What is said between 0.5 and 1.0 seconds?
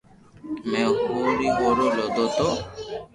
مي او